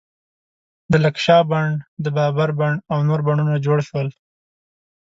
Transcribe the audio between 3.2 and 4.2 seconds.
بڼونه جوړ شول.